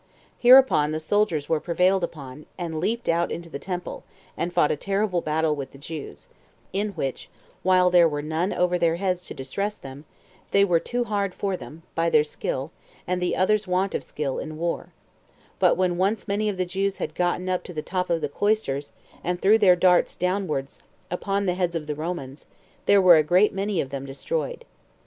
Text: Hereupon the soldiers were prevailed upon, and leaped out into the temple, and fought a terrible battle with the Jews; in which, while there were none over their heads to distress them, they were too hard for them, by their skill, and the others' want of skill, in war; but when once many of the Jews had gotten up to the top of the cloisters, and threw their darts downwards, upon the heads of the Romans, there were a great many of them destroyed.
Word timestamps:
Hereupon 0.39 0.93
the 0.93 0.99
soldiers 0.99 1.47
were 1.47 1.59
prevailed 1.59 2.03
upon, 2.03 2.47
and 2.57 2.79
leaped 2.79 3.07
out 3.07 3.31
into 3.31 3.51
the 3.51 3.59
temple, 3.59 4.03
and 4.35 4.51
fought 4.51 4.71
a 4.71 4.75
terrible 4.75 5.21
battle 5.21 5.55
with 5.55 5.73
the 5.73 5.77
Jews; 5.77 6.27
in 6.73 6.89
which, 6.93 7.29
while 7.61 7.91
there 7.91 8.09
were 8.09 8.23
none 8.23 8.51
over 8.51 8.79
their 8.79 8.95
heads 8.95 9.23
to 9.25 9.35
distress 9.35 9.75
them, 9.75 10.05
they 10.49 10.65
were 10.65 10.79
too 10.79 11.03
hard 11.03 11.35
for 11.35 11.55
them, 11.55 11.83
by 11.93 12.09
their 12.09 12.23
skill, 12.23 12.71
and 13.05 13.21
the 13.21 13.35
others' 13.35 13.67
want 13.67 13.93
of 13.93 14.03
skill, 14.03 14.39
in 14.39 14.57
war; 14.57 14.91
but 15.59 15.77
when 15.77 15.97
once 15.97 16.27
many 16.27 16.49
of 16.49 16.57
the 16.57 16.65
Jews 16.65 16.97
had 16.97 17.13
gotten 17.13 17.47
up 17.47 17.63
to 17.65 17.71
the 17.73 17.83
top 17.83 18.09
of 18.09 18.21
the 18.21 18.27
cloisters, 18.27 18.93
and 19.23 19.39
threw 19.39 19.59
their 19.59 19.75
darts 19.75 20.15
downwards, 20.15 20.81
upon 21.11 21.45
the 21.45 21.53
heads 21.53 21.75
of 21.75 21.85
the 21.85 21.93
Romans, 21.93 22.47
there 22.87 23.03
were 23.03 23.17
a 23.17 23.23
great 23.23 23.53
many 23.53 23.79
of 23.79 23.91
them 23.91 24.07
destroyed. 24.07 24.65